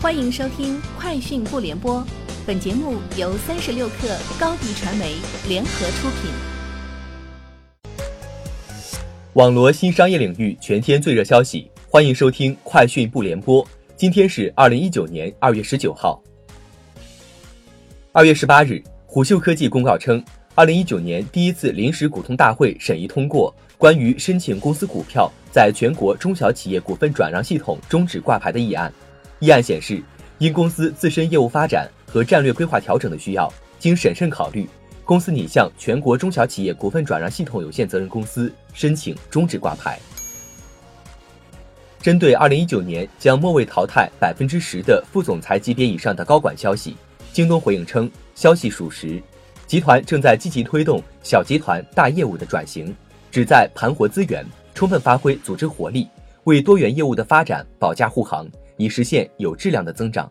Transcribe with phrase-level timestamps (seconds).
[0.00, 1.96] 欢迎收听《快讯不联播》，
[2.46, 5.16] 本节目由三十六克高低传媒
[5.48, 6.30] 联合出品。
[9.32, 13.64] 网罗新商业领域全天最热消息，欢迎收听《快讯不联播》。
[13.96, 16.22] 今天是二零一九年二月十九号。
[18.12, 20.24] 二月十八日，虎嗅科技公告称，
[20.54, 28.92] 二零一九年第一次临时股东大会审议通过关于申请公司股票在全国中小企业股份转让系统终止挂牌的议案。
[29.40, 30.02] 议案显示，
[30.38, 34.68] 因公司自身业务发展和战略规划调整的需要，经审慎考虑，
[35.04, 39.98] 公司拟向全国中小企业股份转让系统有限责任公司申请终止挂牌。
[42.00, 46.96] 针对二零一九年将末位淘汰百分之十的副总裁级别以上的高管消息，
[47.32, 49.22] 京东回应称，消息属实，
[49.66, 52.94] 集团正在积极推动小集团大业务的转型，
[53.30, 54.44] 旨在盘活资源，
[54.74, 56.08] 充分发挥组织活力，
[56.44, 58.46] 为多元业务的发展保驾护航。
[58.78, 60.30] 以实现有质量的增长。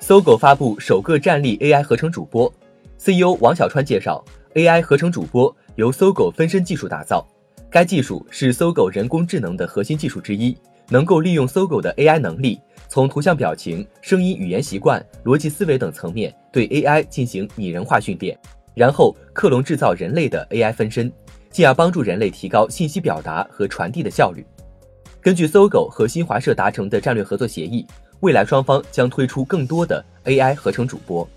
[0.00, 2.52] 搜狗发布首个站立 AI 合成主播
[2.98, 7.26] ，CEO 王小川介绍，AI 合成主播由搜狗分身技术打造，
[7.70, 10.56] 该技术是搜狗人工智能的核心技术之一，
[10.88, 12.58] 能够利用搜狗的 AI 能力，
[12.88, 18.38] 从图像表情、声音、语言习惯、逻辑思维等层面对 AI 进行拟人化训练，
[18.74, 21.12] 然后克隆制造人类的 AI 分身，
[21.50, 24.46] 进而帮助人类提高信息表达和传递的效率。
[25.20, 27.84] 根据搜狗和新华社达成的战略合作协议，
[28.20, 31.28] 未来双方将推出更多的 AI 合成主播。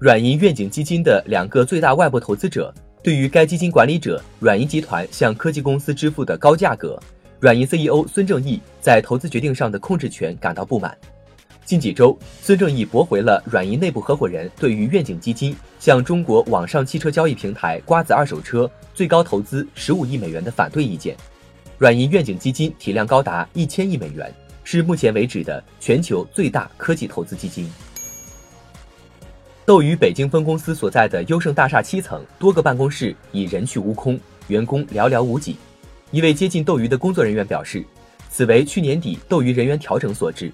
[0.00, 7.00] 软银愿景基金的两个最大外部投资者对于该基金管理者软银集团向科技公司支付的高价格，
[7.38, 10.98] 软银 CEO 孙正义在投资决定上的控制权感到不满。
[11.64, 21.16] 近几周，孙正义驳回了软银内部合伙人对于愿景基金向中国网上汽车交易平台瓜子二手车最高投资十五亿美元的反对意见。
[21.82, 27.68] 软银愿景基金体量高达一千亿美元，是目前为止的全球最大科技投资基金。
[29.64, 34.16] 斗鱼北京分公司所在的优胜大厦七层多个办公室已人去屋空，
[34.46, 35.56] 员工寥寥无几。
[36.12, 37.84] 一位接近斗鱼的工作人员表示，
[38.30, 40.52] 此为去年底斗鱼人员调整所致。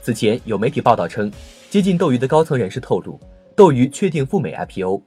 [0.00, 1.28] 此前有媒体报道称，
[1.68, 3.18] 接近斗鱼的高层人士透露，
[3.56, 5.02] 斗鱼确定赴美 IPO。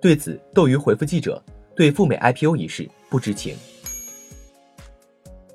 [0.00, 1.42] 对此，斗鱼回复记者，
[1.74, 3.56] 对赴美 IPO 一事不知情。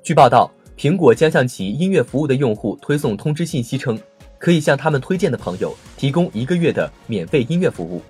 [0.04, 3.98] 据报道，苹果将向其音乐服务的用户推送通知信息，称
[4.38, 8.02] 可以向他们推荐的朋友提供一个月的免费音乐服务。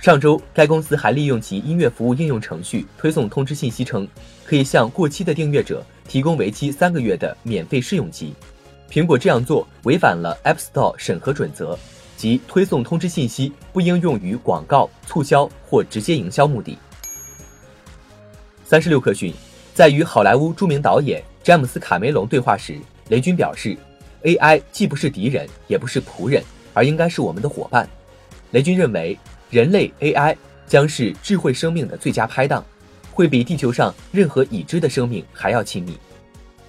[0.00, 4.06] 上周，该公司还利用其音乐服务应用程序推送通知信息，称
[4.44, 8.32] 可以向过期的订阅者提供为期三个月的免费试用期。
[8.88, 11.76] 苹果这样做违反了 App Store 审核准则，
[12.16, 16.78] 即推送通知信息不应用于广告、促销或直接营销目的。
[18.64, 19.34] 三十六氪讯。
[19.76, 22.78] 在与好莱坞著名导演詹姆斯·卡梅隆对话时，
[23.10, 23.76] 雷军表示
[24.22, 26.42] ：“AI 既不是敌人，也不是仆人，
[26.72, 27.86] 而应该是我们的伙伴。”
[28.52, 29.18] 雷军认为，
[29.50, 30.34] 人类 AI
[30.66, 32.64] 将是智慧生命的最佳拍档，
[33.12, 35.98] 会比地球上任何已知的生命还要亲密。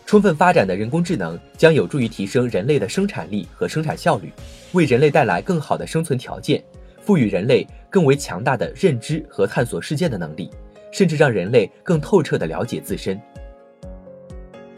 [0.06, 4.34] 充分发展的人工智能将有助于提升人类的生产力和生产效率，
[4.74, 6.62] 为人类带来更好的生存条件，
[7.06, 10.50] 赋予人类更为强大的认知和探索世界的能力。
[10.92, 13.20] 甚至让人类更透彻地了解自身。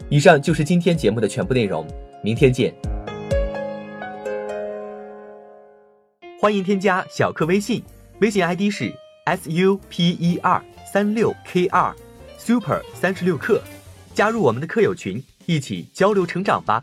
[0.08, 1.86] 以上就是今天节目的全部内容，
[2.22, 2.74] 明天见。
[6.40, 7.82] 欢迎添加小课微信，
[8.20, 8.92] 微信 ID 是
[9.24, 11.94] s u p e r 三六 k 二
[12.38, 13.62] super 三十六课，
[14.14, 16.82] 加入我们的课友群，一起交流成长吧。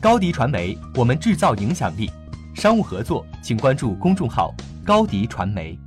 [0.00, 2.10] 高迪传媒，我们制造影响力。
[2.54, 4.54] 商务合作，请关注公众号
[4.84, 5.78] 高迪传媒。